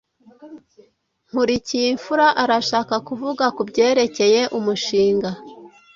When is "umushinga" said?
4.57-5.29